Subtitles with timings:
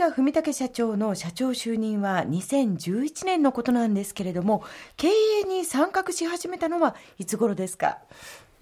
[0.00, 4.64] 賀文武社長の社長就任は2011年のことなんですけれども、
[4.96, 7.98] 経営に参画し始めたのはいつ頃ですか？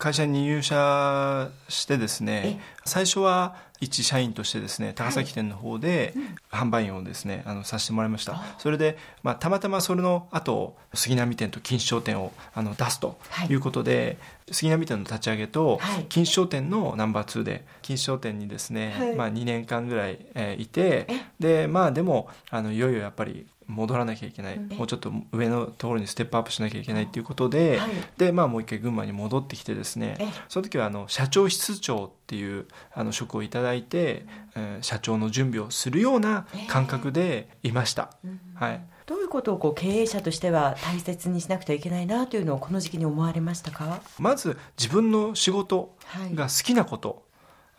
[0.00, 6.14] 会社に入社してですね、最初は一社員としてですね、高崎店の方で
[6.50, 8.42] 販売員をですね、あの、させてもらいました。
[8.58, 13.18] それで、まあ、たまたまそれの後、杉並店と錦糸商店をあの出すと
[13.50, 13.54] い。
[13.54, 14.16] うことで、
[14.46, 15.78] はい、杉並店の立ち上げと、
[16.08, 21.06] 錦糸商店のナンバー2で、錦糸商店にですね、はい、まあ、2年間ぐらい、えー、いて、
[21.38, 30.18] で、まあ、でも、あの、いよいよやっぱり、戻らなきゃいけない、うん、もうちょっと上のところにステップアップしなきゃいけないっていうことで、はい、でまあもう一回群馬に戻ってきてですね。
[30.48, 38.10] その時はあの社長室長っていうあの職をいただいて、えー、社長の準備をするような感覚でいました。
[38.54, 44.00] はい、どういうことをこう経営者としては大切にしなくてはいけないなというのをこの時期に思われましたか？
[44.18, 45.96] まず自分の仕事
[46.34, 47.24] が好きなこと、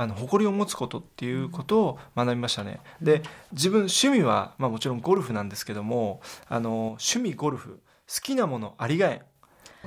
[0.00, 2.80] あの誇りを持つことっていうことを学びましたね。
[3.02, 3.20] で
[3.52, 9.20] 自分趣味は、まあ、もちろんゴルフなんですけどもあの趣味ゴルフ好きなものありがえん。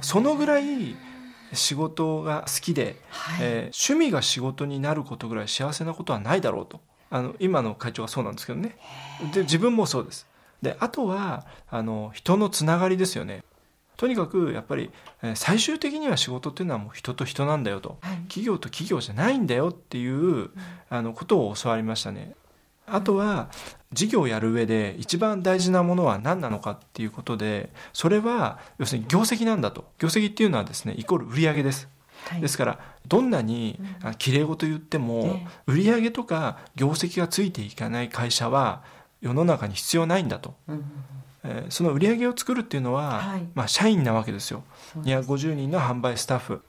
[0.02, 0.96] そのぐらい
[1.54, 6.80] 仕事が好きで、はい、えー、趣味が仕事になることぐらい幸せなことはないだろうと。
[7.10, 8.78] あの今の会長はそうなんですけどね。
[9.34, 10.28] で自分もそうです。
[10.62, 13.44] であとはあの人のつながりですよね
[13.98, 14.92] とにかくやっぱり
[15.36, 20.52] 最終的には仕事っていうのはもう人と人なんだよと、はい、企業と企業じゃないんだよっていう、うん、
[20.90, 22.34] あのことを教わりましたね。
[22.86, 23.50] あとは
[23.94, 29.86] 事業をやる上で一番大事なものは何なのかっていうことでそれは要するに業績なんだと。
[30.00, 31.88] 業績っていうのはですねイコール売上です。
[32.26, 33.80] はい、ですからどんなに
[34.18, 38.82] きれい事言っても、売上とか業績がついていかない会社は
[39.22, 40.56] 世の中に必要ないんだと。
[40.68, 40.84] うん
[41.44, 44.64] えー、その売り上げを作るっていうのは、はい、まあ、社員なわけですよ。
[45.02, 46.62] 250人の販売スタッフ。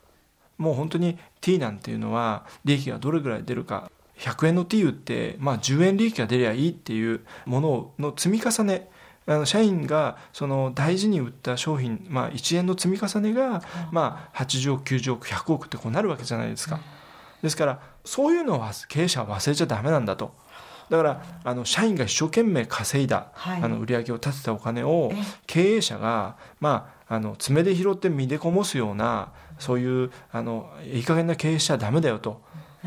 [0.58, 3.90] もう本当に T なんていうのは利益がどれぐらい出るか。
[4.18, 8.88] 100円の T 売って、まあ、10円利益が出りゃいいっていうものの積み重ね。
[9.26, 16.78] あの社員がその大事に売った商品、まあ、1円の積み重ねが、まあ、80億90億100億ってこうなるわけじゃないですか。
[17.42, 20.34] ですからそういうのは経営者は忘れちゃダメなんだと。
[20.90, 25.12] だからあの社員が一生懸命稼いだ、はい、あの売り上げを立てたお金を
[25.46, 32.42] 経営者が、まあ、あの爪で拾って身でこもすようなそういうあのいい加減な経営者はダメだよと。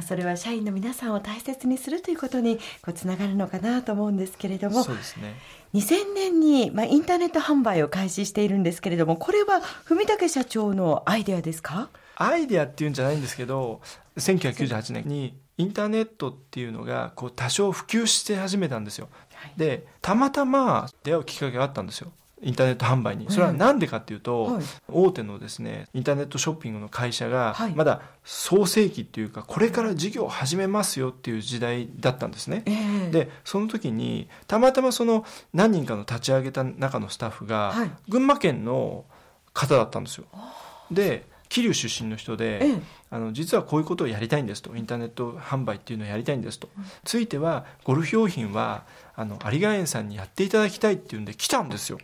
[0.07, 4.83] それは社員の皆さんを大切にするということにこうつながるのかなと思うんですけれども。
[4.83, 5.33] そうですね。
[5.73, 11.89] 2000年に、まあ、インターネット販売を開始しているんですけれどもこれは文武社長のアイデアですか？
[12.15, 13.81] アイデアっていうんじゃないんですけど
[14.17, 19.09] 1998年にインターネットっていうのがこう多少普及して始めたんですよ。
[19.55, 22.11] でたまたま出会うきっかけがあったんですよ。
[22.43, 23.25] インターネット販売に。
[23.31, 37.73] それは何でかっていうと、はい、大手のですねインターネットショッピングの会社がまだ創世期っていうかこれから事業を始めますよっていう時代だったんですね、えー、でその時にたまたまその何人かの立ち上げた中のスタッフが
[38.07, 39.05] 群馬県の
[39.53, 40.25] 方だったんですよ。
[40.91, 48.83] で桐生出身の人で、ええ、あの実はこういうことをやりたいんですとインターネット販売っていうのをやりたいんですと、うん、ついてはゴルフ用品は
[49.15, 51.99] あの有賀園さんにやっていただきたいっていうんで来たんですよ。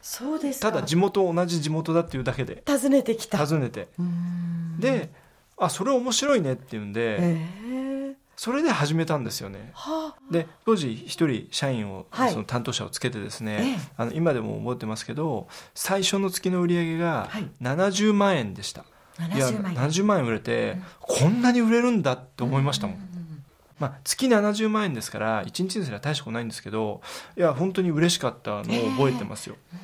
[0.00, 2.62] そうですただ地元同じ地元だっていうだけで。
[2.66, 3.46] 訪ねてきた。
[3.46, 3.88] 訪ねて。
[4.78, 5.08] で
[5.56, 7.63] あそれ面白いねっていうんで、えー、
[8.44, 9.70] それで始めたんですよね。
[9.72, 17.30] はあ、で当時一人社員を、はい、その担当者をつけてですね、ええ、あの今でも覚えてますけど最初の月の売り上げが
[17.62, 18.84] 70万円でした。
[19.16, 22.98] はい、いや70万円売れて、うん、こんなに売れるんだって思いましたもん。
[23.78, 27.00] まあ、月70万円ですから1日ですら大したことないんですけど
[27.38, 29.56] いや本当に嬉しかったのを覚えてますよ。
[29.72, 29.80] えー、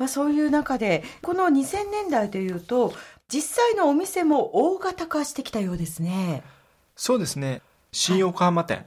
[0.00, 2.92] まあ、そういう中でこの2000年代というと
[3.28, 6.42] 実際のお店も大型化してきたようですね。
[7.02, 7.62] そうですね。
[7.90, 8.86] 新横浜店、はい、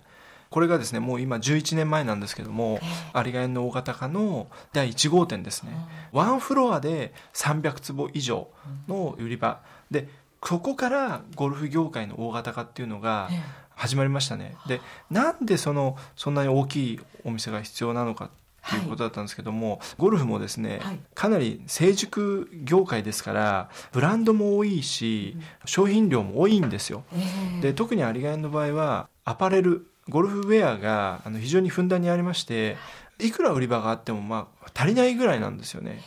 [0.50, 2.80] これがですねもう今11年前なんですけども
[3.14, 5.74] 有賀園の大型化の第1号店ですね、
[6.14, 8.48] ワンフロアで300坪以上
[8.88, 9.60] の売り場、
[9.92, 10.08] で
[10.42, 13.30] そこからゴルフ業界の大型化っていうのが
[13.76, 14.56] 始まりましたね。
[14.66, 14.80] で
[15.12, 18.30] なんでそのそんなに大きいお店が必要なのか
[18.70, 18.80] とい。
[18.80, 27.04] うことだったんですけども、はい、ゴルフもですね、はい、かなり成熟業界ですからブランドも多いし、商品量も多いんですよ。
[27.14, 32.78] えー、で特に有賀園の場合はアパレルゴルフウェアがあの非常にふんだんにありまして
[33.20, 33.32] い。
[33.32, 36.02] くら売り場があってもまあ足りないぐらいなんですよね。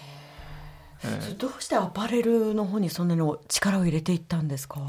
[1.05, 1.07] え。
[1.07, 4.81] ー、どうしてアパレルの方にそんなに力を入れていったんですか？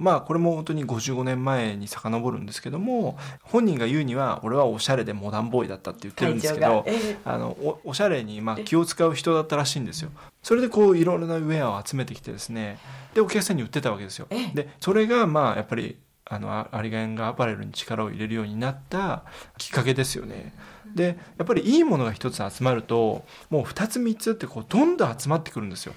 [0.00, 6.84] まあこれも本当に55年前に遡るんですけども本人が言うには俺はおしゃれでモダンボーイだったって言ってるんですけど、
[7.24, 10.10] あのおおしゃれにまあ気を使う人だったらしいんですよ。
[10.42, 12.78] それでこういろいろなウェアを集めてきてですね
[13.14, 14.26] でお客さんに売ってたわけですよ。
[14.54, 19.24] でそれがまあやっぱりあのアリガエンがアパレルに力を入れるようになった
[19.58, 20.54] きっかけですよね。
[20.94, 25.94] でやっぱりいいものが一つ集まるともう2つ3つってこうどんどん集まってくるんですよ。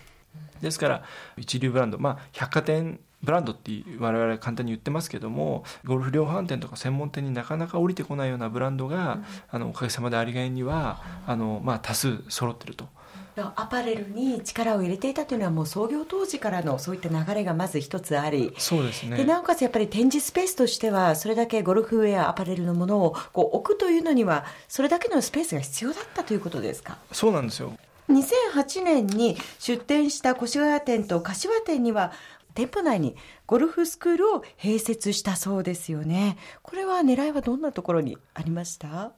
[0.63, 1.03] ですから
[1.37, 12.87] 一流ブランドまあ百貨店ブランドって我々簡単に言ってますけどもゴルフ量販店とか専門店になかなか降りてこないようなブランドが、うん、あのおかげさまでありがいにはあの、まあ、多数揃ってると。
[13.35, 18.53] アパレルに力を入れていたというのはもう創業当時からのそういった流れがまず一つあり。
[18.59, 19.17] そうですね。
[19.17, 26.99] でなおかつやっぱり展示スペースとしてはそれだけゴルフウェアアパレルのものをこう置くというのにはそれだけのスペースが必要だったということですか？
[27.11, 27.75] そうなんですよ
[28.13, 32.11] 2008年に出店した越谷店と柏店には
[32.53, 33.15] 店舗内に
[33.47, 36.37] ゴルフスクールを併設したそうですよね。
[36.61, 39.13] これは狙いはどんなところにありました？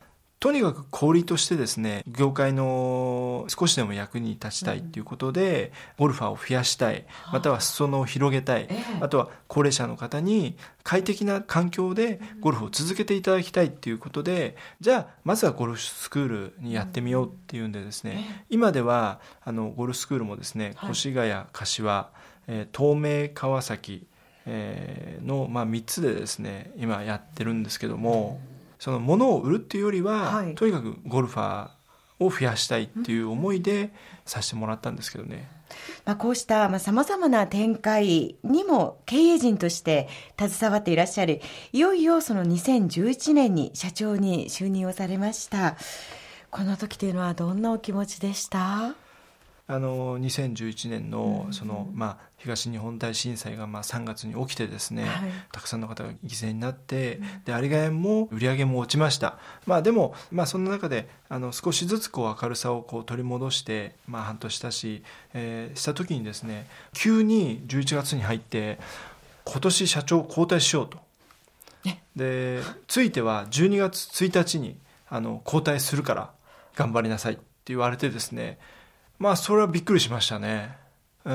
[0.45, 22.09] とにかく小売としてですね、業界の少しでも役に立ちたいっていうことで、うん、ゴルファーを増やしたい、または裾野を広げたい、えあとは高齢者の方に快適な環境でゴルフを続けていただきたいっていうことで、じゃあまずはゴルフスクールにやってみようっていうんでですね、今ではあのゴルフスクールもですね、越谷、柏、
[22.45, 24.05] えー、東名川崎、
[24.45, 28.39] えー、の、まあ、3つでですね今やってるんですけども
[28.79, 33.91] その物を売るっていうよりは、はい、とにかくゴルファーを増やしたいっていう思いで
[34.25, 35.49] させてもらったんですけどね。
[36.05, 40.07] まあ、こうしたさまざ、まな展開にも経営陣として
[40.39, 41.41] 携わっていらっしゃり、
[41.73, 45.75] いよいよその2011年に社長に就任をされました。
[46.51, 48.95] この時というのはどんなお気持ちでした？
[49.67, 65.03] あの2011年のその、まあ、東日本大震災がまあ3月に起きてですね、はい、たくさんの方が犠牲になってで有賀園も売り上げも落ちました、まあ、でも、まあ、そんな中であの少しずつこう明るさをこう取り戻して、まあ、半年したし、
[65.33, 68.77] えー、した時にですね急に11月に入って
[69.45, 71.05] 今年社長交代しようと。
[72.15, 74.77] でついては12月1日に
[75.07, 76.31] あの交代するから
[76.75, 78.57] 頑張りなさいって言われてですね
[79.19, 80.77] まあそれはびっくりしましたね。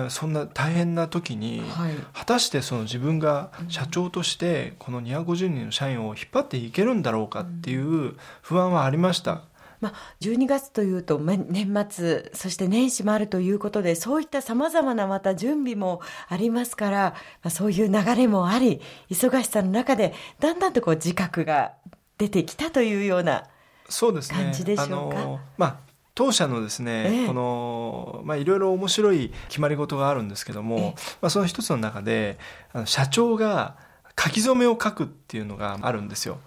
[0.08, 9.42] そんな大変な時に、はい、果たしてその自分が社長としてこの250人の社員を引っ張っていけるんだろうかっていう不安はありました。
[9.80, 21.72] まあ、12月というと年末そして年始もあるということでそういったさまざまなまた準備もありますから、まあ、そういう流れもあり忙しさの中でだんだんとこう自覚が
[22.18, 23.44] 出てきたというような
[23.88, 25.40] 感じでしょうか？
[25.56, 25.89] まあ
[26.20, 32.38] 当社のですね、ええ、この、まあ、いろいろ面白い決まり事があるんですけども、え、まあ、その一つの中で、
[32.74, 33.76] あの社長が
[34.22, 36.40] 書き初めを書くっていうのがあるんですよ。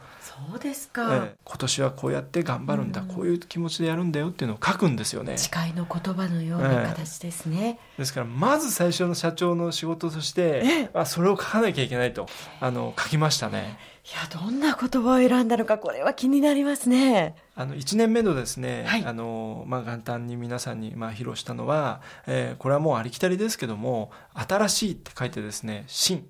[0.50, 5.38] そうですか、今年はこうやって頑張るんだ、うん、こういう気持ちでやるんだよっていうのを書くんですよね。
[5.38, 12.28] 誓いの言葉のような形ですね、ですからまず最初の社長の仕事として、あそれを書かなきゃいけないと
[12.60, 13.78] あの書きましたね。
[14.06, 17.36] いやどんな言葉を選んだのかこれは気になりますね。
[17.56, 26.28] あの1年目のですね、はい、あのまあ、簡単に皆さんにまあ披露したのは、えー、これはもうありきたりですけども「新しい」って書いてですね「新」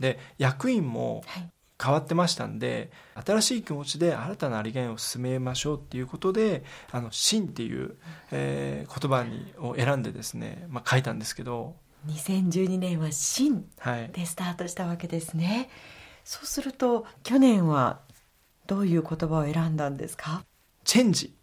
[0.00, 1.22] で役員も
[1.82, 7.96] 変わってましたんで、はい、新しい気持ちで新たなありがいを進めましょうっていうことで「あの新」っていう、
[8.30, 11.76] えー、言葉にを選んでですね、まあ、書いたんですけど。
[12.06, 13.66] 2012年は「新」
[14.12, 15.46] でスタートしたわけですね。
[15.46, 15.68] はい
[16.26, 18.00] そうすると去年は
[18.66, 20.44] どういう言葉を選んだんですか？
[20.82, 21.36] チェンジ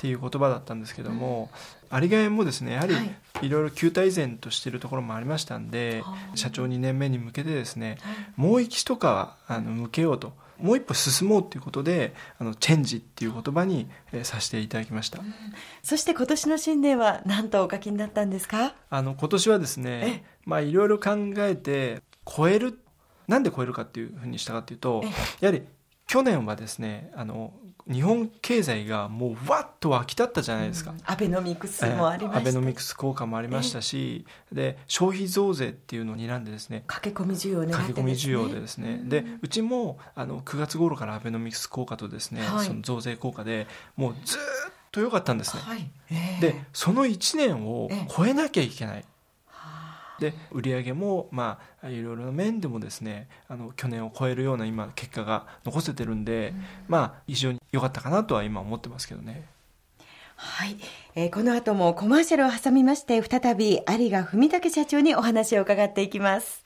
[0.00, 1.50] っていう言葉だったんですけども、
[1.92, 2.94] うん、有賀園もですねやはり
[3.42, 3.48] い。
[3.50, 15.34] ろいろ旧態依然としているところもありましたんで、はい、社長2年目に向けてですね、はい、もう一度かあの向けようともう一歩進もうということであのチェンジっていう言葉に、えー、させていただきました、うん、
[15.82, 18.74] そして今年の新年は何とお書きになったんですか？
[18.88, 22.78] あの今年はですねまあいろいろ考えて超える
[23.28, 25.04] なんで超えるかっていうふうにしたかっていうと
[25.40, 25.62] やはり
[26.06, 27.52] 去年はですねあの
[27.90, 43.66] 日本経済がもうわっと沸き立ったじゃないですか、うん、アベノミクスもありました、アベノミクス効果もありましたしで消費増税っていうのを睨んでですね駆け込み需要、ね、駆け込み需要でですね、うん、でうちもあの9月頃からアベノミクス効果とですね、はい、その増税効果で
[43.96, 44.40] もうずっ
[44.92, 45.90] と良かったんですね、はい。
[46.10, 49.04] えー、でその1年を超えなきゃいけない、
[50.20, 59.46] で売上もまあいろいろな面でもですねあの去年を超えるような今結果が残せてるんで、うん、まあ非常に良かったかなとは今思ってますけどね。
[60.36, 60.76] はい、
[61.14, 66.58] えー、この後もコマーシャルを挟みまして再び有賀文武社長にお話を伺っていきます。